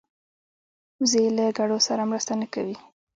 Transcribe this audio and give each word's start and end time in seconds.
وزې 1.01 1.23
له 1.37 1.45
ګډو 1.57 1.77
سره 1.87 2.03
مرسته 2.11 2.33
نه 2.41 2.47
کوي 2.53 2.75